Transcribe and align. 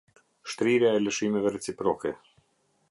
Shtrirja 0.53 0.93
e 0.99 1.03
lëshimeve 1.03 1.53
reciproke. 1.57 2.17